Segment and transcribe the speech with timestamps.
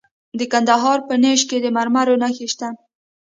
[0.39, 2.67] د کندهار په نیش کې د مرمرو نښې شته.